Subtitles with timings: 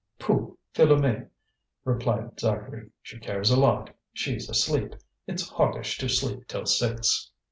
[0.17, 0.57] "Pooh!
[0.73, 1.29] Philoméne!"
[1.85, 4.95] replied Zacharie, "she cares a lot, she's asleep.
[5.27, 7.29] It's hoggish to sleep till six."